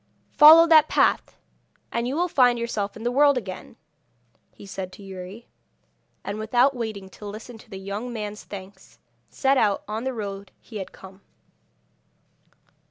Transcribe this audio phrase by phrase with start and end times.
[0.31, 1.37] 'Follow that path,
[1.91, 3.75] and you will find yourself in the world again,'
[4.51, 5.45] he said to Youri;
[6.23, 8.97] and without waiting to listen to the young man's thanks,
[9.29, 11.21] set out on the road he had come.